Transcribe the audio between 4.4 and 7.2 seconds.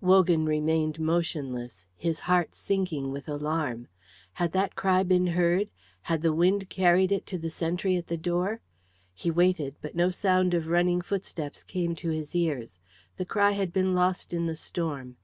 that cry been heard? Had the wind carried